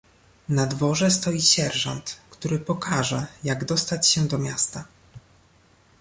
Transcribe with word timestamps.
"Na 0.49 0.65
dworze 0.67 1.11
stoi 1.11 1.41
sierżant, 1.41 2.17
który 2.29 2.59
pokaże, 2.59 3.27
jak 3.43 3.65
dostać 3.65 4.07
się 4.09 4.27
do 4.27 4.37
miasta." 4.37 4.85